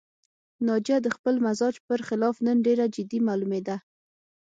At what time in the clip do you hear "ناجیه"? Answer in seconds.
0.67-0.97